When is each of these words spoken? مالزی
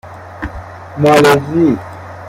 مالزی 0.97 1.77